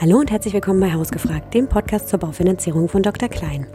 Hallo 0.00 0.18
und 0.18 0.32
herzlich 0.32 0.52
willkommen 0.52 0.80
bei 0.80 0.92
Hausgefragt, 0.92 1.54
dem 1.54 1.68
Podcast 1.68 2.08
zur 2.08 2.18
Baufinanzierung 2.18 2.88
von 2.88 3.04
Dr. 3.04 3.28
Klein. 3.28 3.68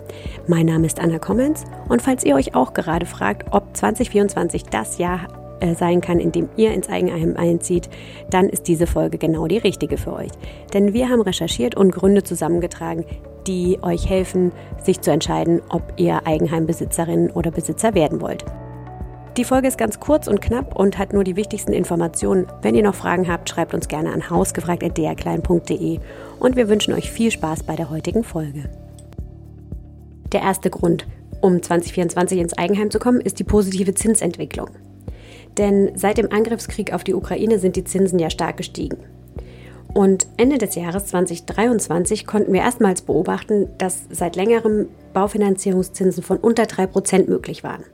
Mein 0.48 0.66
Name 0.66 0.85
ist 0.85 1.00
Anna 1.00 1.17
Kommens 1.17 1.64
und 1.88 2.01
falls 2.01 2.25
ihr 2.25 2.35
euch 2.35 2.56
auch 2.56 2.74
gerade 2.74 3.06
fragt, 3.06 3.53
ob 3.53 3.75
2024 3.75 4.63
das 4.63 4.97
Jahr 4.97 5.27
äh, 5.61 5.75
sein 5.75 6.01
kann, 6.01 6.19
in 6.19 6.33
dem 6.33 6.50
ihr 6.58 6.74
ins 6.74 6.90
Eigenheim 6.90 7.37
einzieht, 7.37 7.90
dann 8.29 8.50
ist 8.50 8.68
diese 8.68 8.86
Folge 8.86 9.18
genau 9.18 9.48
die 9.48 9.60
richtige 9.60 9.96
für 9.98 10.12
euch. 10.12 10.32
Denn 10.74 10.94
wir 10.94 11.08
haben 11.08 11.21
recherchiert 11.21 11.76
und 11.76 11.92
Gründe 11.92 12.22
zusammengetragen, 12.22 13.06
die 13.48 13.80
euch 13.82 14.10
helfen, 14.10 14.52
sich 14.84 15.00
zu 15.00 15.12
entscheiden, 15.12 15.62
ob 15.70 15.84
ihr 15.96 16.28
Eigenheimbesitzerin 16.28 17.32
oder 17.32 17.50
Besitzer 17.50 17.96
werden 17.96 18.20
wollt. 18.20 18.44
Die 19.40 19.46
Folge 19.46 19.70
ist 19.70 19.78
ganz 19.78 20.02
kurz 20.02 20.28
und 20.28 20.42
knapp 20.42 20.76
und 20.76 20.98
hat 20.98 21.14
nur 21.14 21.24
die 21.24 21.38
wichtigsten 21.38 21.72
Informationen. 21.72 22.48
Wenn 22.62 22.76
ihr 22.76 22.84
noch 22.84 22.94
Fragen 22.94 23.32
habt, 23.32 23.48
schreibt 23.48 23.73
uns 23.73 23.88
gerne 23.88 24.12
an 24.12 24.30
hausgefragt.drklein.de 24.30 26.00
und 26.41 26.58
wir 26.58 26.68
wünschen 26.68 26.94
euch 26.94 27.09
viel 27.09 27.32
Spaß 27.32 27.63
bei 27.63 27.77
der 27.77 27.90
heutigen 27.90 28.26
Folge. 28.26 28.70
Der 30.34 30.41
erste 30.41 30.70
Grund, 30.70 31.08
um 31.40 31.63
2024 31.63 32.38
ins 32.38 32.58
Eigenheim 32.58 32.91
zu 32.91 32.99
kommen, 32.99 33.22
ist 33.22 33.40
die 33.40 33.46
positive 33.46 33.94
Zinsentwicklung. 33.94 34.72
Denn 35.58 35.94
seit 35.96 36.18
dem 36.18 36.34
Angriffskrieg 36.34 36.91
auf 36.91 37.05
die 37.05 37.13
Ukraine 37.13 37.60
sind 37.60 37.77
die 37.77 37.85
Zinsen 37.85 38.20
ja 38.20 38.30
stark 38.30 38.58
gestiegen. 38.58 38.98
Und 39.94 40.27
Ende 40.35 40.58
des 40.58 40.76
Jahres 40.76 41.05
2023 41.05 42.27
konnten 42.27 42.52
wir 42.52 42.60
erstmals 42.60 43.04
beobachten, 43.04 43.70
dass 43.77 44.02
seit 44.10 44.35
längerem 44.35 44.90
Baufinanzierungszinsen 45.13 46.24
von 46.24 46.35
unter 46.35 46.63
3% 46.63 47.30
möglich 47.30 47.63
waren. 47.63 47.85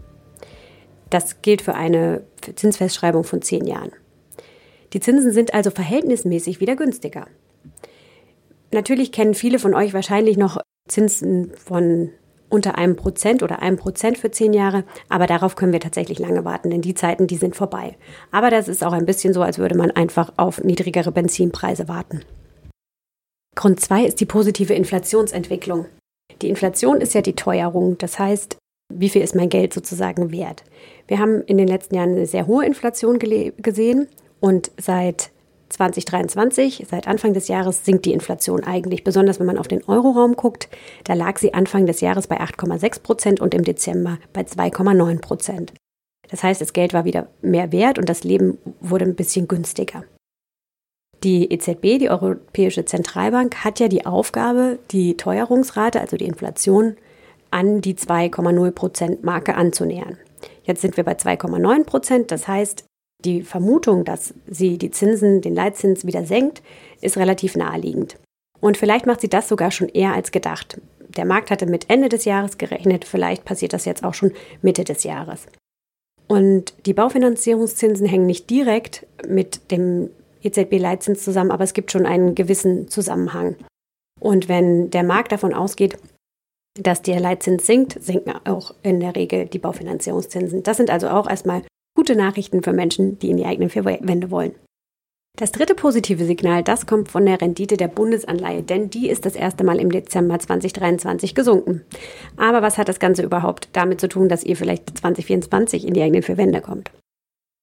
Das 1.16 1.42
gilt 1.42 1.62
für 1.62 1.76
eine 1.76 2.26
Zinsfestschreibung 2.58 3.24
von 3.24 3.42
zehn 3.42 3.66
Jahren. 3.66 3.94
Die 4.92 5.00
Zinsen 5.00 5.32
sind 5.32 5.54
also 5.54 5.72
verhältnismäßig 5.72 6.60
wieder 6.60 6.76
günstiger. 6.76 7.28
Natürlich 8.74 9.13
kennen 9.13 9.34
viele 9.34 9.58
von 9.58 9.74
euch 9.74 9.93
wahrscheinlich 9.93 10.36
noch 10.36 10.58
Zinsen 10.90 11.54
von 11.55 12.10
unter 12.49 12.77
einem 12.77 12.98
Prozent 12.98 13.43
oder 13.43 13.62
einem 13.62 13.77
Prozent 13.77 14.18
für 14.18 14.30
zehn 14.30 14.52
Jahre, 14.52 14.84
aber 15.08 15.26
darauf 15.26 15.55
können 15.55 15.71
wir 15.71 15.80
tatsächlich 15.80 16.20
lange 16.20 16.43
warten, 16.43 16.70
denn 16.70 16.82
die 16.82 16.96
Zeiten, 16.96 17.27
die 17.27 17.38
sind 17.38 17.55
vorbei. 17.55 17.96
Aber 18.32 18.49
das 18.49 18.68
ist 18.68 18.84
auch 18.84 18.91
ein 18.91 19.05
bisschen 19.05 19.34
so, 19.34 19.41
als 19.41 19.58
würde 19.58 19.77
man 19.77 19.91
einfach 19.91 20.34
auf 20.36 20.66
niedrigere 20.66 21.13
Benzinpreise 21.13 21.88
warten. 21.88 22.24
Grund 23.55 23.80
zwei 23.80 24.04
ist 24.04 24.20
die 24.20 24.26
positive 24.26 24.74
Inflationsentwicklung. 24.74 25.86
Die 26.41 26.49
Inflation 26.49 26.99
ist 26.99 27.13
ja 27.13 27.21
die 27.21 27.38
Teuerung, 27.38 27.98
das 27.99 28.20
heißt, 28.20 28.58
wie 28.94 29.10
viel 29.10 29.22
ist 29.22 29.36
mein 29.36 29.50
Geld 29.50 29.74
sozusagen 29.74 30.32
wert. 30.32 30.64
Wir 31.08 31.20
haben 31.20 31.41
in 31.44 31.58
den 31.58 31.68
letzten 31.68 31.96
Jahren 31.96 32.12
eine 32.12 32.26
sehr 32.26 32.48
hohe 32.48 32.66
Inflation 32.66 33.20
gesehen 33.20 34.08
und 34.40 34.72
seit 34.77 35.32
2023, 35.70 36.86
seit 36.90 37.08
Anfang 37.08 37.34
des 37.34 37.48
Jahres, 37.48 37.84
sinkt 37.84 38.05
die 38.05 38.14
Inflation 38.14 38.64
eigentlich, 38.64 39.04
besonders 39.04 39.40
wenn 39.40 39.48
man 39.48 39.58
auf 39.58 39.68
den 39.68 39.84
Euroraum 39.84 40.36
guckt. 40.36 40.70
Da 41.04 41.14
lag 41.14 41.38
sie 41.38 41.54
Anfang 41.54 41.86
des 41.86 42.02
Jahres 42.02 42.27
bei 42.27 42.40
8,6 42.40 43.02
Prozent 43.02 43.40
und 43.42 43.54
im 43.54 43.64
Dezember 43.64 44.20
bei 44.32 44.42
2,9 44.42 45.20
Prozent. 45.20 45.74
Das 46.30 46.44
heißt, 46.44 46.62
das 46.62 46.74
Geld 46.74 46.94
war 46.94 47.05
wieder 47.05 47.27
mehr 47.42 47.72
wert 47.72 47.99
und 47.99 48.10
das 48.10 48.24
Leben 48.24 48.58
wurde 48.80 49.05
ein 49.05 49.16
bisschen 49.16 49.48
günstiger. 49.48 50.04
Die 51.24 51.52
EZB, 51.52 51.99
die 51.99 52.10
Europäische 52.10 52.86
Zentralbank, 52.86 53.64
hat 53.64 53.80
ja 53.80 53.88
die 53.88 54.05
Aufgabe, 54.05 54.77
die 54.92 55.18
Teuerungsrate, 55.18 55.99
also 55.99 56.18
die 56.18 56.27
Inflation, 56.27 56.98
an 57.56 57.80
die 57.80 57.96
2,0 57.96 58.72
Prozent 58.72 59.24
Marke 59.24 59.56
anzunähern. 59.56 60.18
Jetzt 60.66 60.82
sind 60.82 60.98
wir 60.98 61.06
bei 61.06 61.14
2,9 61.14 61.86
Prozent. 61.86 62.32
Das 62.32 62.50
heißt, 62.50 62.84
die 63.24 63.44
Vermutung, 63.44 64.03
dass 64.03 64.34
sie 64.46 64.78
die 64.78 64.92
Zinsen, 64.92 65.40
den 65.40 65.56
Leitzins 65.56 66.06
wieder 66.06 66.26
senkt, 66.26 66.62
ist 67.00 67.16
relativ 67.16 67.56
naheliegend. 67.56 68.18
Und 68.59 68.76
vielleicht 68.76 69.06
macht 69.06 69.22
sie 69.22 69.30
das 69.30 69.48
sogar 69.48 69.72
schon 69.72 69.88
eher 69.88 70.14
als 70.14 70.31
gedacht. 70.31 70.81
Der 71.00 71.24
Markt 71.24 71.50
hatte 71.50 71.66
mit 71.66 71.90
Ende 71.90 72.09
des 72.09 72.26
Jahres 72.26 72.58
gerechnet, 72.58 73.06
vielleicht 73.06 73.46
passiert 73.46 73.72
das 73.72 73.86
jetzt 73.86 74.04
auch 74.04 74.14
schon 74.14 74.34
Mitte 74.62 74.84
des 74.84 75.06
Jahres. 75.06 75.46
Und 76.28 76.74
die 76.86 76.94
Baufinanzierungszinsen 76.94 78.06
hängen 78.06 78.26
nicht 78.26 78.50
direkt 78.50 79.08
mit 79.26 79.72
dem 79.72 80.10
EZB-Leitzins 80.44 81.24
zusammen, 81.24 81.52
aber 81.52 81.64
es 81.64 81.74
gibt 81.74 81.94
schon 81.94 82.06
einen 82.06 82.36
gewissen 82.36 82.90
Zusammenhang. 82.90 83.56
Und 84.20 84.50
wenn 84.50 84.90
der 84.90 85.04
Markt 85.04 85.32
davon 85.32 85.54
ausgeht, 85.54 85.98
dass 86.80 87.02
der 87.02 87.19
Leitzins 87.19 87.66
sinkt, 87.66 88.02
sinken 88.03 88.34
auch 88.46 88.74
in 88.84 89.00
der 89.00 89.16
Regel 89.16 89.46
die 89.46 89.59
Baufinanzierungszinsen. 89.59 90.63
Das 90.63 90.78
sind 90.78 90.90
also 90.90 91.08
auch 91.09 91.30
erstmal 91.30 91.63
gute 91.96 92.16
Nachrichten 92.16 92.63
für 92.63 92.74
Menschen, 92.74 93.18
die 93.19 93.30
in 93.30 93.38
die 93.38 93.46
eigenen 93.46 93.69
vier 93.69 93.86
Wände 93.86 94.31
wollen. 94.31 94.53
Das 95.38 95.52
dritte 95.52 95.75
positive 95.75 96.24
Signal, 96.24 96.64
das 96.64 96.85
kommt 96.85 97.09
von 97.09 97.25
der 97.25 97.41
Rendite 97.41 97.75
der 97.75 97.90
Bundesanleihe, 97.90 98.64
denn 98.64 98.90
die 98.90 99.09
ist 99.09 99.25
das 99.25 99.35
erste 99.35 99.66
Mal 99.66 99.81
im 99.81 99.91
Dezember 99.91 100.40
2023 100.40 101.35
gesunken. 101.35 101.84
Aber 102.38 102.62
was 102.62 102.78
hat 102.78 102.88
das 102.88 103.00
Ganze 103.00 103.24
überhaupt 103.24 103.68
damit 103.74 104.00
zu 104.00 104.08
tun, 104.08 104.30
dass 104.30 104.46
ihr 104.46 104.56
vielleicht 104.56 104.97
2024 104.97 105.88
in 105.88 105.94
die 105.94 106.02
eigenen 106.02 106.24
vier 106.24 106.38
Wände 106.38 106.62
kommt? 106.62 106.91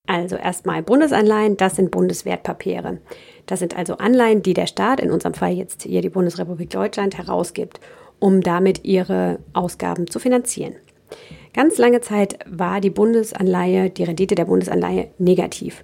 Also 0.07 0.37
erstmal 0.37 0.83
Bundesanleihen, 0.83 1.57
das 1.57 1.77
sind 1.77 1.91
Bundeswertpapiere. 1.91 2.99
Das 3.47 3.61
sind 3.61 3.77
also 3.77 3.97
Anleihen, 3.97 4.43
die 4.43 4.53
der 4.53 4.67
Staat, 4.67 5.01
in 5.01 5.11
unserem 5.11 5.33
Fall 5.33 5.53
jetzt 5.53 5.85
hier 5.85 6.03
die 6.03 6.11
Bundesrepublik 6.11 6.69
Deutschland, 6.69 7.17
herausgibt 7.17 7.81
um 8.23 8.41
damit 8.41 8.85
ihre 8.85 9.41
Ausgaben 9.53 10.09
zu 10.09 10.21
finanzieren. 10.21 10.77
Ganz 11.55 11.77
lange 11.77 12.01
Zeit 12.01 12.39
war 12.49 12.81
die 12.81 12.89
Bundesanleihe, 12.89 13.91
die 13.91 14.05
Rendite 14.05 14.37
der 14.37 14.45
Bundesanleihe 14.45 15.09
negativ. 15.19 15.83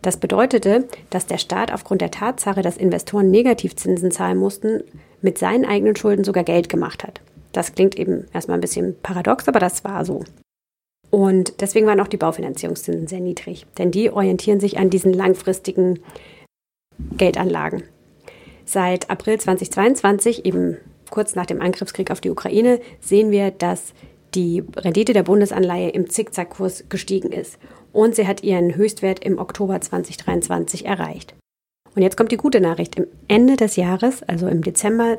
Das 0.00 0.16
bedeutete, 0.16 0.88
dass 1.10 1.26
der 1.26 1.36
Staat 1.36 1.72
aufgrund 1.72 2.00
der 2.00 2.10
Tatsache, 2.10 2.62
dass 2.62 2.78
Investoren 2.78 3.30
Negativzinsen 3.30 4.10
zahlen 4.10 4.38
mussten, 4.38 4.82
mit 5.20 5.36
seinen 5.36 5.66
eigenen 5.66 5.94
Schulden 5.94 6.24
sogar 6.24 6.42
Geld 6.42 6.70
gemacht 6.70 7.04
hat. 7.04 7.20
Das 7.52 7.74
klingt 7.74 7.98
eben 7.98 8.24
erstmal 8.32 8.56
ein 8.56 8.62
bisschen 8.62 8.96
paradox, 9.02 9.46
aber 9.46 9.60
das 9.60 9.84
war 9.84 10.06
so. 10.06 10.24
Und 11.10 11.60
deswegen 11.60 11.86
waren 11.86 12.00
auch 12.00 12.08
die 12.08 12.16
Baufinanzierungszinsen 12.16 13.08
sehr 13.08 13.20
niedrig, 13.20 13.66
denn 13.76 13.90
die 13.90 14.10
orientieren 14.10 14.58
sich 14.58 14.78
an 14.78 14.88
diesen 14.88 15.12
langfristigen 15.12 16.00
Geldanlagen. 17.18 17.82
Seit 18.64 19.10
April 19.10 19.38
2022, 19.38 20.46
eben 20.46 20.78
kurz 21.10 21.34
nach 21.34 21.46
dem 21.46 21.60
Angriffskrieg 21.60 22.10
auf 22.10 22.20
die 22.20 22.30
Ukraine, 22.30 22.80
sehen 23.00 23.30
wir, 23.30 23.50
dass 23.50 23.94
die 24.34 24.64
Rendite 24.76 25.12
der 25.12 25.22
Bundesanleihe 25.22 25.90
im 25.90 26.10
Zickzackkurs 26.10 26.84
gestiegen 26.88 27.32
ist. 27.32 27.58
Und 27.92 28.16
sie 28.16 28.26
hat 28.26 28.42
ihren 28.42 28.74
Höchstwert 28.74 29.24
im 29.24 29.38
Oktober 29.38 29.80
2023 29.80 30.84
erreicht. 30.86 31.34
Und 31.94 32.02
jetzt 32.02 32.16
kommt 32.16 32.32
die 32.32 32.36
gute 32.36 32.60
Nachricht. 32.60 32.96
Im 32.96 33.06
Ende 33.28 33.56
des 33.56 33.76
Jahres, 33.76 34.22
also 34.24 34.48
im 34.48 34.62
Dezember 34.62 35.18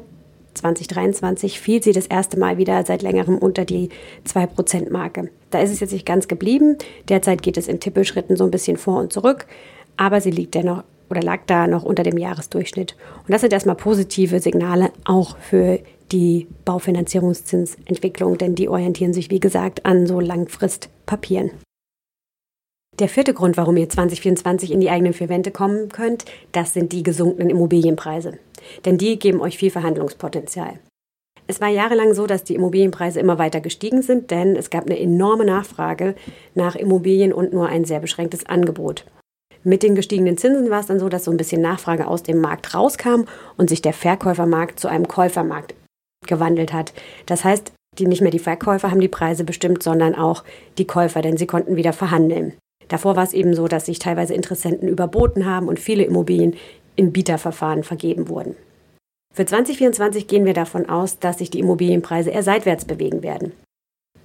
2023, 0.56 1.59
fiel 1.59 1.81
sie 1.81 1.94
das 1.94 2.07
erste 2.07 2.38
Mal 2.38 2.57
wieder 2.57 2.85
seit 2.85 3.01
längerem 3.01 3.38
unter 3.38 3.63
die 3.63 3.90
2%-Marke. 4.28 5.29
Da 5.51 5.59
ist 5.59 5.72
es 5.72 5.79
jetzt 5.79 5.94
nicht 5.94 6.06
ganz 6.06 6.28
geblieben. 6.28 6.78
Derzeit 7.07 7.41
geht 7.41 7.57
es 7.57 7.69
in 7.69 7.79
Tippelschritten 7.79 8.35
so 8.35 8.44
ein 8.44 8.51
bisschen 8.51 8.78
vor 8.78 9.00
und 9.00 9.13
zurück. 9.13 9.45
Aber 9.95 10.19
sie 10.19 10.31
liegt 10.31 10.56
dennoch 10.56 10.84
oder 11.09 11.21
lag 11.21 11.41
da 11.47 11.67
noch 11.67 11.83
unter 11.83 12.03
dem 12.03 12.17
Jahresdurchschnitt. 12.17 12.95
Und 13.23 13.31
das 13.31 13.41
sind 13.41 13.53
erstmal 13.53 13.75
positive 13.75 14.39
Signale 14.39 14.91
auch 15.05 15.38
für 15.38 15.79
die 16.11 16.47
Baufinanzierungszinsentwicklung, 16.66 18.38
denn 18.38 18.55
die 18.55 18.69
orientieren 18.69 19.13
sich, 19.13 19.31
wie 19.31 19.39
gesagt, 19.39 19.85
an 19.85 20.05
so 20.05 20.19
Langfristpapieren. 20.19 21.51
Der 22.99 23.09
vierte 23.09 23.33
Grund, 23.33 23.57
warum 23.57 23.75
ihr 23.75 23.89
2024 23.89 24.71
in 24.71 24.79
die 24.79 24.89
eigenen 24.89 25.13
vier 25.13 25.27
Wände 25.27 25.51
kommen 25.51 25.89
könnt, 25.89 26.25
das 26.53 26.73
sind 26.73 26.94
die 26.94 27.03
gesunkenen 27.03 27.49
Immobilienpreise. 27.49 28.38
Denn 28.85 28.97
die 28.97 29.19
geben 29.19 29.41
euch 29.41 29.57
viel 29.57 29.71
Verhandlungspotenzial. 29.71 30.79
Es 31.47 31.61
war 31.61 31.67
jahrelang 31.67 32.13
so, 32.13 32.25
dass 32.25 32.44
die 32.44 32.55
Immobilienpreise 32.55 33.19
immer 33.19 33.38
weiter 33.38 33.59
gestiegen 33.59 34.01
sind, 34.01 34.31
denn 34.31 34.55
es 34.55 34.69
gab 34.69 34.85
eine 34.85 34.99
enorme 34.99 35.45
Nachfrage 35.45 36.15
nach 36.55 36.75
Immobilien 36.75 37.33
und 37.33 37.53
nur 37.53 37.67
ein 37.67 37.85
sehr 37.85 37.99
beschränktes 37.99 38.45
Angebot. 38.45 39.05
Mit 39.67 39.81
den 39.81 39.95
gestiegenen 39.95 40.37
Zinsen 40.37 40.69
war 40.69 40.79
es 40.79 40.85
dann 40.85 40.99
so, 40.99 41.09
dass 41.09 41.23
so 41.25 41.31
ein 41.31 41.37
bisschen 41.37 41.59
Nachfrage 41.59 42.06
aus 42.06 42.21
dem 42.21 42.39
Markt 42.39 42.75
rauskam 42.75 43.25
und 43.57 43.67
sich 43.67 43.81
der 43.81 43.94
Verkäufermarkt 43.94 44.79
zu 44.79 44.88
einem 44.88 45.07
Käufermarkt 45.07 45.73
gewandelt 46.27 46.71
hat. 46.71 46.94
Das 47.25 47.44
heißt, 47.44 47.73
die 47.97 48.06
nicht 48.06 48.21
mehr 48.21 48.29
die 48.29 48.39
Verkäufer 48.39 48.91
haben 48.91 49.00
die 49.00 49.07
Preise 49.07 49.44
bestimmt, 49.44 49.81
sondern 49.81 50.13
auch 50.13 50.44
die 50.77 50.85
Käufer, 50.85 51.23
denn 51.23 51.38
sie 51.38 51.47
konnten 51.47 51.77
wieder 51.77 51.94
verhandeln. 51.94 52.53
Davor 52.89 53.15
war 53.15 53.23
es 53.23 53.33
eben 53.33 53.56
so, 53.56 53.67
dass 53.67 53.88
sich 53.88 53.97
teilweise 53.97 54.35
Interessenten 54.35 54.88
überboten 54.88 55.47
haben 55.47 55.68
und 55.68 55.79
viele 55.79 56.03
Immobilien 56.03 56.56
in 56.95 57.11
Bieterverfahren 57.11 57.83
vergeben 57.83 58.29
wurden. 58.29 58.56
Für 59.33 59.47
2024 59.47 60.27
gehen 60.27 60.45
wir 60.45 60.53
davon 60.53 60.88
aus, 60.88 61.18
dass 61.18 61.39
sich 61.39 61.50
die 61.50 61.59
Immobilienpreise 61.59 62.29
eher 62.29 62.44
seitwärts 62.44 62.85
bewegen 62.85 63.23
werden. 63.23 63.53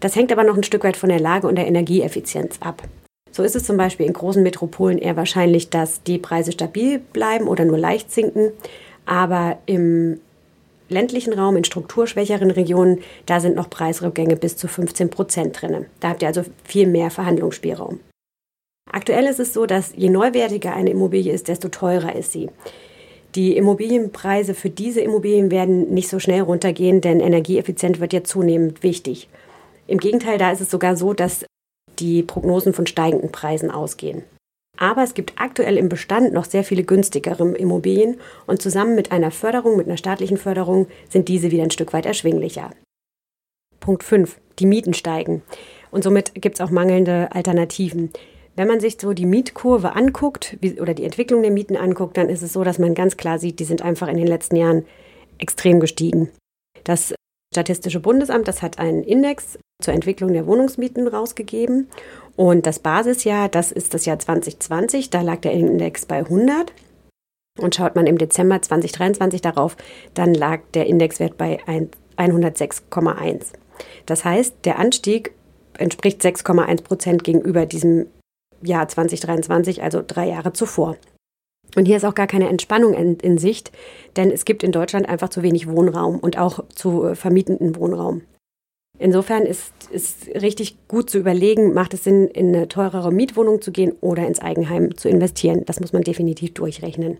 Das 0.01 0.17
hängt 0.17 0.33
aber 0.33 0.45
noch 0.45 0.57
ein 0.57 0.65
Stück 0.65 0.85
weit 0.85 0.99
von 0.99 1.09
der 1.09 1.21
Lage 1.21 1.49
und 1.49 1.57
der 1.57 1.67
Energieeffizienz 1.67 2.59
ab. 2.61 2.83
So 3.33 3.43
ist 3.43 3.57
es 3.57 3.65
zum 3.65 3.77
Beispiel 3.77 4.07
in 4.07 4.13
großen 4.13 4.43
Metropolen 4.43 4.99
eher 4.99 5.17
wahrscheinlich, 5.17 5.71
dass 5.71 6.03
die 6.03 6.19
Preise 6.19 6.53
stabil 6.53 6.99
bleiben 6.99 7.47
oder 7.47 7.65
nur 7.65 7.79
leicht 7.79 8.11
sinken. 8.11 8.51
Aber 9.07 9.59
im 9.67 10.21
ländlichen 10.89 11.33
Raum, 11.33 11.57
in 11.57 11.65
strukturschwächeren 11.65 12.51
Regionen, 12.51 12.99
da 13.27 13.41
sind 13.41 13.57
noch 13.57 13.71
Preisrückgänge 13.71 14.37
bis 14.37 14.57
zu 14.57 14.69
15 14.69 15.11
Prozent 15.11 15.61
drin. 15.61 15.87
Da 16.01 16.11
habt 16.11 16.23
ihr 16.23 16.29
also 16.29 16.43
viel 16.65 16.87
mehr 16.87 17.11
Verhandlungsspielraum. 17.11 18.01
Aktuell 18.91 19.27
ist 19.27 19.39
es 19.39 19.55
so, 19.55 19.67
dass 19.67 19.93
je 19.97 20.09
neuwertiger 20.09 20.75
eine 20.75 20.91
Immobilie 20.91 21.33
ist, 21.33 21.47
desto 21.47 21.69
teurer 21.69 22.17
ist 22.17 22.33
sie. 22.33 22.49
Die 23.37 23.57
Immobilienpreise 23.57 24.55
für 24.55 24.71
diese 24.71 25.01
Immobilien 25.01 25.53
werden 25.53 25.95
nicht 25.95 26.09
so 26.09 26.19
schnell 26.19 26.41
runtergehen, 26.41 27.01
denn 27.01 27.21
Energieeffizienz 27.21 28.01
wird 28.01 28.13
ja 28.13 28.25
zunehmend 28.25 28.83
wichtig. 28.83 29.29
Im 29.87 29.99
Gegenteil, 29.99 30.39
da 30.39 30.51
ist 30.51 30.61
es 30.61 30.71
sogar 30.71 30.97
so, 30.97 31.15
dass 31.15 31.45
die 32.01 32.23
Prognosen 32.23 32.73
von 32.73 32.87
steigenden 32.87 33.31
Preisen 33.31 33.71
ausgehen. 33.71 34.23
Aber 34.77 35.03
es 35.03 35.15
gibt 35.15 35.35
aktuell 35.37 35.77
im 35.77 35.91
Bestand 35.91 36.33
noch 36.33 36.47
sehr 36.47 36.65
viele 36.65 36.85
günstigere 36.85 37.55
Immobilien 37.57 38.17
und 38.47 38.63
zusammen 38.63 38.95
mit 38.95 39.13
einer 39.13 39.31
Förderung, 39.31 39.77
mit 39.77 39.87
einer 39.87 39.99
staatlichen 39.99 40.39
Förderung, 40.39 40.87
sind 41.09 41.29
diese 41.29 41.51
wieder 41.51 41.65
ein 41.65 41.71
Stück 41.71 41.93
weit 41.93 42.07
erschwinglicher. 42.07 42.71
Punkt 43.79 44.05
5. 44.05 44.39
Die 44.59 44.67
Mieten 44.67 44.95
steigen. 44.95 45.43
Und 45.91 46.05
somit 46.05 46.35
gibt 46.35 46.57
es 46.57 46.61
auch 46.61 46.71
mangelnde 46.71 47.29
Alternativen. 47.33 48.11
Wenn 48.57 48.69
man 48.69 48.81
sich 48.81 48.97
so 49.01 49.13
die 49.13 49.27
Mietkurve 49.27 49.97
anguckt 49.97 50.57
wie, 50.61 50.81
oder 50.81 50.95
die 50.95 51.05
Entwicklung 51.05 51.43
der 51.43 51.51
Mieten 51.51 51.77
anguckt, 51.77 52.17
dann 52.17 52.29
ist 52.29 52.43
es 52.43 52.53
so, 52.53 52.65
dass 52.65 52.79
man 52.79 52.95
ganz 52.95 53.17
klar 53.17 53.39
sieht, 53.39 53.59
die 53.59 53.65
sind 53.65 53.83
einfach 53.83 54.09
in 54.09 54.17
den 54.17 54.27
letzten 54.27 54.57
Jahren 54.57 54.85
extrem 55.39 55.81
gestiegen. 55.81 56.31
Das 56.85 57.15
Statistische 57.53 57.99
Bundesamt, 57.99 58.47
das 58.47 58.63
hat 58.63 58.79
einen 58.79 59.03
Index 59.03 59.59
zur 59.83 59.93
Entwicklung 59.93 60.33
der 60.33 60.47
Wohnungsmieten 60.47 61.09
rausgegeben. 61.09 61.89
Und 62.37 62.65
das 62.65 62.79
Basisjahr, 62.79 63.49
das 63.49 63.73
ist 63.73 63.93
das 63.93 64.07
Jahr 64.07 64.21
2020, 64.21 65.11
da 65.11 65.23
lag 65.23 65.41
der 65.41 65.53
Index 65.53 66.07
bei 66.07 66.19
100. 66.19 66.73
Und 67.59 67.75
schaut 67.75 67.97
man 67.97 68.07
im 68.07 68.19
Dezember 68.19 68.63
2023 68.63 69.43
darauf, 69.43 69.77
dann 70.15 70.33
lag 70.33 70.61
der 70.75 70.87
Indexwert 70.87 71.37
bei 71.37 71.59
106,1. 72.17 73.47
Das 74.07 74.25
heißt, 74.25 74.55
der 74.65 74.79
Anstieg 74.79 75.33
entspricht 75.77 76.23
6,1 76.23 76.83
Prozent 76.85 77.25
gegenüber 77.25 77.67
diesem 77.67 78.07
Jahr 78.63 78.87
2023, 78.87 79.83
also 79.83 80.03
drei 80.07 80.29
Jahre 80.29 80.53
zuvor. 80.53 80.97
Und 81.77 81.87
hier 81.87 81.97
ist 81.97 82.05
auch 82.05 82.15
gar 82.15 82.27
keine 82.27 82.49
Entspannung 82.49 82.95
in, 82.95 83.17
in, 83.17 83.39
Sicht, 83.39 83.71
denn 84.17 84.31
es 84.31 84.45
gibt 84.45 84.63
in 84.63 84.73
Deutschland 84.73 85.09
einfach 85.09 85.29
zu 85.29 85.43
wenig 85.43 85.69
Wohnraum 85.69 86.19
und 86.19 86.37
auch 86.37 86.65
zu 86.75 87.05
äh, 87.05 87.15
vermietenden 87.15 87.77
Wohnraum. 87.77 88.23
Insofern 88.99 89.45
ist 89.45 89.73
es 89.93 90.27
richtig 90.35 90.77
gut 90.87 91.09
zu 91.09 91.19
überlegen, 91.19 91.73
macht 91.73 91.95
es 91.95 92.05
Sinn, 92.05 92.29
in 92.29 92.55
eine 92.55 92.69
teurere 92.69 93.11
Mietwohnung 93.11 93.63
zu 93.63 93.73
gehen 93.73 93.93
oder 94.01 94.27
ins 94.27 94.41
Eigenheim 94.41 94.97
zu 94.97 95.09
investieren. 95.09 95.65
Das 95.65 95.81
muss 95.81 95.95
man 95.95 96.03
definitiv 96.03 96.53
durchrechnen. 96.53 97.17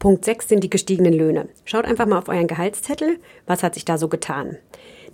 Punkt 0.00 0.24
6 0.24 0.48
sind 0.48 0.64
die 0.64 0.70
gestiegenen 0.70 1.12
Löhne. 1.12 1.48
Schaut 1.64 1.84
einfach 1.84 2.06
mal 2.06 2.18
auf 2.18 2.28
euren 2.28 2.46
Gehaltszettel, 2.46 3.18
was 3.46 3.62
hat 3.62 3.74
sich 3.74 3.84
da 3.84 3.98
so 3.98 4.08
getan. 4.08 4.56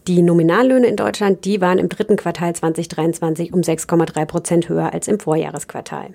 Die 0.07 0.23
Nominallöhne 0.23 0.87
in 0.87 0.97
Deutschland, 0.97 1.45
die 1.45 1.61
waren 1.61 1.79
im 1.79 1.89
dritten 1.89 2.17
Quartal 2.17 2.55
2023 2.55 3.53
um 3.53 3.61
6,3 3.61 4.27
Prozent 4.27 4.69
höher 4.69 4.93
als 4.93 5.09
im 5.09 5.19
Vorjahresquartal. 5.19 6.15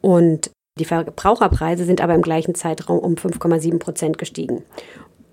Und 0.00 0.50
die 0.78 0.84
Verbraucherpreise 0.84 1.84
sind 1.84 2.00
aber 2.00 2.14
im 2.14 2.22
gleichen 2.22 2.54
Zeitraum 2.54 2.98
um 2.98 3.14
5,7 3.14 3.78
Prozent 3.78 4.18
gestiegen. 4.18 4.62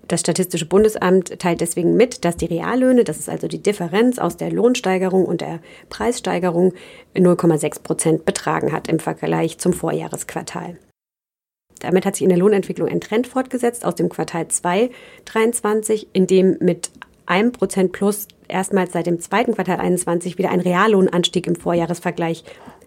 Das 0.08 0.20
Statistische 0.20 0.66
Bundesamt 0.66 1.38
teilt 1.40 1.60
deswegen 1.60 1.96
mit, 1.96 2.24
dass 2.24 2.36
die 2.36 2.46
Reallöhne, 2.46 3.02
das 3.02 3.18
ist 3.18 3.28
also 3.28 3.48
die 3.48 3.62
Differenz 3.62 4.18
aus 4.18 4.36
der 4.36 4.52
Lohnsteigerung 4.52 5.24
und 5.24 5.40
der 5.40 5.58
Preissteigerung, 5.88 6.74
0,6 7.16 7.82
Prozent 7.82 8.24
betragen 8.24 8.70
hat 8.70 8.88
im 8.88 9.00
Vergleich 9.00 9.58
zum 9.58 9.72
Vorjahresquartal. 9.72 10.76
Damit 11.80 12.06
hat 12.06 12.14
sich 12.14 12.22
in 12.22 12.28
der 12.28 12.38
Lohnentwicklung 12.38 12.88
ein 12.88 13.00
Trend 13.00 13.26
fortgesetzt 13.26 13.84
aus 13.84 13.96
dem 13.96 14.08
Quartal 14.08 14.48
2 14.48 14.90
23, 15.24 16.08
in 16.12 16.26
dem 16.26 16.56
mit 16.60 16.90
1% 17.26 17.88
plus 17.88 18.28
erstmals 18.48 18.92
seit 18.92 19.06
dem 19.06 19.20
zweiten 19.20 19.54
Quartal 19.54 19.80
21 19.80 20.38
wieder 20.38 20.50
ein 20.50 20.60
Reallohnanstieg 20.60 21.46
im 21.46 21.56
Vorjahresvergleich 21.56 22.44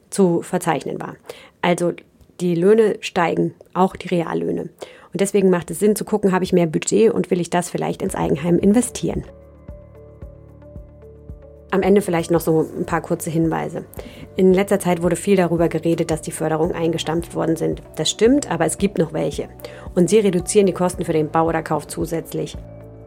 zu 0.09 0.41
verzeichnen 0.41 0.99
war. 0.99 1.17
Also 1.61 1.93
die 2.39 2.55
Löhne 2.55 2.97
steigen, 3.01 3.53
auch 3.73 3.95
die 3.95 4.07
Reallöhne. 4.07 4.69
Und 5.11 5.21
deswegen 5.21 5.49
macht 5.49 5.71
es 5.71 5.79
Sinn 5.79 5.95
zu 5.95 6.05
gucken, 6.05 6.31
habe 6.31 6.43
ich 6.43 6.53
mehr 6.53 6.67
Budget 6.67 7.11
und 7.11 7.31
will 7.31 7.41
ich 7.41 7.49
das 7.49 7.69
vielleicht 7.69 8.01
ins 8.01 8.15
Eigenheim 8.15 8.59
investieren. 8.59 9.23
Am 11.71 11.83
Ende 11.83 12.01
vielleicht 12.01 12.31
noch 12.31 12.41
so 12.41 12.65
ein 12.79 12.85
paar 12.85 13.01
kurze 13.01 13.29
Hinweise. 13.29 13.85
In 14.35 14.53
letzter 14.53 14.79
Zeit 14.79 15.03
wurde 15.03 15.15
viel 15.15 15.35
darüber 15.35 15.67
geredet, 15.69 16.09
dass 16.09 16.21
die 16.21 16.31
Förderungen 16.31 16.73
eingestampft 16.73 17.35
worden 17.35 17.57
sind. 17.57 17.83
Das 17.95 18.09
stimmt, 18.09 18.49
aber 18.49 18.65
es 18.65 18.79
gibt 18.79 18.97
noch 18.97 19.13
welche. 19.13 19.49
Und 19.93 20.09
sie 20.09 20.19
reduzieren 20.19 20.65
die 20.65 20.73
Kosten 20.73 21.05
für 21.05 21.13
den 21.13 21.29
Bau 21.29 21.47
oder 21.47 21.61
Kauf 21.61 21.87
zusätzlich. 21.87 22.57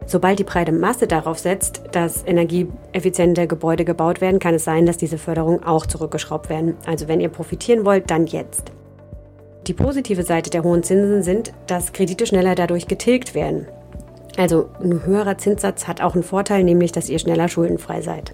Sobald 0.05 0.39
die 0.39 0.43
breite 0.45 0.71
Masse 0.71 1.07
darauf 1.07 1.39
setzt, 1.39 1.81
dass 1.91 2.25
energieeffiziente 2.25 3.47
Gebäude 3.47 3.85
gebaut 3.85 4.21
werden, 4.21 4.39
kann 4.39 4.55
es 4.55 4.63
sein, 4.63 4.85
dass 4.85 4.97
diese 4.97 5.17
Förderungen 5.17 5.63
auch 5.63 5.85
zurückgeschraubt 5.85 6.49
werden. 6.49 6.75
Also 6.85 7.07
wenn 7.07 7.21
ihr 7.21 7.29
profitieren 7.29 7.85
wollt, 7.85 8.09
dann 8.11 8.27
jetzt. 8.27 8.71
Die 9.67 9.73
positive 9.73 10.23
Seite 10.23 10.49
der 10.49 10.63
hohen 10.63 10.83
Zinsen 10.83 11.23
sind, 11.23 11.53
dass 11.67 11.93
Kredite 11.93 12.25
schneller 12.25 12.53
dadurch 12.53 12.87
getilgt 12.87 13.33
werden. 13.33 13.65
Also 14.35 14.69
ein 14.81 15.05
höherer 15.05 15.37
Zinssatz 15.37 15.87
hat 15.87 16.01
auch 16.01 16.15
einen 16.15 16.23
Vorteil, 16.23 16.63
nämlich 16.63 16.91
dass 16.91 17.09
ihr 17.09 17.19
schneller 17.19 17.47
schuldenfrei 17.47 18.01
seid. 18.01 18.33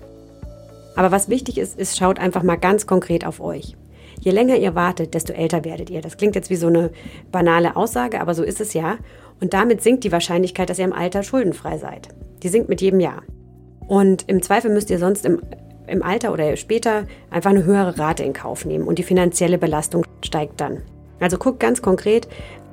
Aber 0.96 1.12
was 1.12 1.30
wichtig 1.30 1.58
ist, 1.58 1.78
ist, 1.78 1.98
schaut 1.98 2.20
einfach 2.20 2.42
mal 2.42 2.56
ganz 2.56 2.88
konkret 2.88 3.26
auf 3.26 3.42
euch. 3.42 3.76
Je 4.20 4.32
länger 4.32 4.58
ihr 4.58 4.76
wartet, 4.76 5.14
desto 5.14 5.34
älter 5.34 5.64
werdet 5.64 5.90
ihr. 5.90 6.02
Das 6.02 6.18
klingt 6.18 6.36
jetzt 6.36 6.50
wie 6.50 6.56
so 6.56 6.68
eine 6.68 6.90
banale 7.32 7.76
Aussage, 7.76 8.20
aber 8.20 8.34
so 8.34 8.44
ist 8.44 8.60
es 8.60 8.74
ja. 8.74 8.98
Und 9.40 9.54
damit 9.54 9.82
sinkt 9.82 10.04
die 10.04 10.12
Wahrscheinlichkeit, 10.12 10.70
dass 10.70 10.80
ihr 10.80 10.86
im 10.86 10.94
Alter 10.94 11.24
schuldenfrei 11.24 11.78
seid. 11.78 12.10
Die 12.44 12.50
sinkt 12.50 12.70
mit 12.70 12.82
jedem 12.82 13.00
Jahr. 13.00 13.22
Und 13.88 14.28
im 14.28 14.42
Zweifel 14.42 14.72
müsst 14.72 14.90
ihr 14.90 15.00
sonst 15.00 15.26
im, 15.26 15.42
im 15.88 16.04
Alter 16.04 16.34
oder 16.34 16.56
später 16.58 17.06
einfach 17.30 17.52
eine 17.52 17.64
höhere 17.64 17.98
Rate 17.98 18.24
in 18.24 18.34
Kauf 18.34 18.66
nehmen 18.66 18.88
und 18.88 19.00
die 19.00 19.04
finanzielle 19.04 19.58
Belastung 19.58 20.06
steigt 20.22 20.60
dann. 20.60 20.82
Also 21.20 21.38
guckt 21.38 21.60
ganz 21.60 21.82
konkret, 21.82 22.28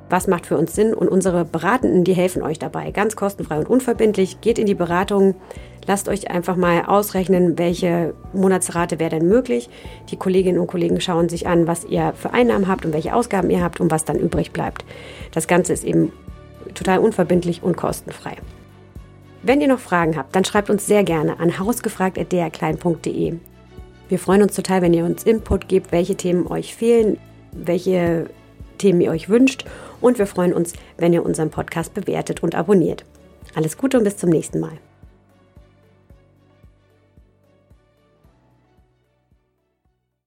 was 0.09 0.27
macht 0.27 0.45
für 0.45 0.57
uns 0.57 0.73
Sinn 0.73 0.93
und 0.93 1.09
unsere 1.09 1.43
Beratenden, 1.43 2.03
die 2.03 2.13
helfen 2.13 2.41
euch 2.41 2.59
dabei. 2.59 2.91
Ganz 2.91 3.15
kostenfrei 3.15 3.59
und 3.59 3.69
unverbindlich. 3.69 4.39
Geht 4.41 4.57
in 4.57 4.65
die 4.65 4.75
Beratung, 4.75 5.35
lasst 5.85 6.07
euch 6.07 6.31
einfach 6.31 6.55
mal 6.55 6.85
ausrechnen, 6.85 7.57
welche 7.57 8.13
Monatsrate 8.33 8.99
wäre 8.99 9.11
denn 9.11 9.27
möglich. 9.27 9.69
Die 10.09 10.17
Kolleginnen 10.17 10.59
und 10.59 10.67
Kollegen 10.67 11.01
schauen 11.01 11.29
sich 11.29 11.47
an, 11.47 11.67
was 11.67 11.83
ihr 11.83 12.13
für 12.15 12.31
Einnahmen 12.33 12.67
habt 12.67 12.85
und 12.85 12.93
welche 12.93 13.13
Ausgaben 13.13 13.49
ihr 13.49 13.61
habt 13.61 13.81
und 13.81 13.91
was 13.91 14.05
dann 14.05 14.17
übrig 14.17 14.51
bleibt. 14.51 14.85
Das 15.33 15.47
Ganze 15.47 15.73
ist 15.73 15.83
eben 15.83 16.13
total 16.73 16.99
unverbindlich 16.99 17.63
und 17.63 17.75
kostenfrei. 17.75 18.37
Wenn 19.43 19.61
ihr 19.61 19.67
noch 19.67 19.79
Fragen 19.79 20.17
habt, 20.17 20.35
dann 20.35 20.45
schreibt 20.45 20.69
uns 20.69 20.87
sehr 20.87 21.03
gerne 21.03 21.39
an 21.39 21.59
hausgefragt.drklein.de. 21.59 23.35
Wir 24.09 24.19
freuen 24.19 24.41
uns 24.41 24.55
total, 24.55 24.81
wenn 24.81 24.93
ihr 24.93 25.05
uns 25.05 25.23
Input 25.23 25.67
gebt, 25.67 25.91
welche 25.91 26.15
Themen 26.15 26.47
euch 26.47 26.75
fehlen, 26.75 27.17
welche 27.51 28.29
Themen 28.77 29.01
ihr 29.01 29.11
euch 29.11 29.29
wünscht 29.29 29.65
und 30.01 30.19
wir 30.19 30.27
freuen 30.27 30.53
uns, 30.53 30.73
wenn 30.97 31.13
ihr 31.13 31.25
unseren 31.25 31.49
Podcast 31.49 31.93
bewertet 31.93 32.43
und 32.43 32.55
abonniert. 32.55 33.05
Alles 33.55 33.77
Gute 33.77 33.97
und 33.97 34.03
bis 34.03 34.17
zum 34.17 34.29
nächsten 34.29 34.59
Mal. 34.59 34.77